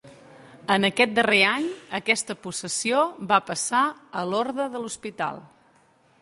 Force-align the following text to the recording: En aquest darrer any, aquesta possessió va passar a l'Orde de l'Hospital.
En 0.75 0.87
aquest 0.87 1.11
darrer 1.19 1.41
any, 1.49 1.67
aquesta 1.99 2.37
possessió 2.47 3.03
va 3.33 3.39
passar 3.51 3.83
a 4.23 4.25
l'Orde 4.31 4.67
de 4.77 4.83
l'Hospital. 4.83 5.45